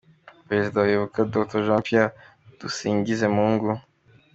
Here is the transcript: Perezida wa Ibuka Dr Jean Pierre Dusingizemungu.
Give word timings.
Perezida 0.47 0.77
wa 0.79 0.91
Ibuka 0.95 1.19
Dr 1.33 1.59
Jean 1.65 1.81
Pierre 1.85 2.15
Dusingizemungu. 2.59 3.69